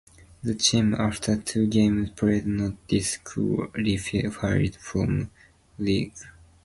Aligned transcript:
The 0.41 0.55
team 0.55 0.95
after 0.95 1.37
two 1.39 1.67
games 1.67 2.09
played 2.15 2.47
not 2.47 2.73
disqualified 2.87 4.75
from 4.77 5.29
league. 5.77 6.15